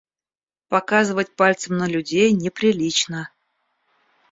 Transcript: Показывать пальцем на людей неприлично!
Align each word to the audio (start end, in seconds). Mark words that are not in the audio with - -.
Показывать 0.67 1.35
пальцем 1.35 1.77
на 1.77 1.85
людей 1.87 2.33
неприлично! 2.33 3.29